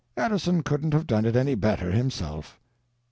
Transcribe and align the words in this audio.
Edison 0.17 0.63
couldn't 0.63 0.93
have 0.95 1.05
done 1.05 1.25
it 1.25 1.35
any 1.35 1.53
better 1.53 1.91
himself. 1.91 2.59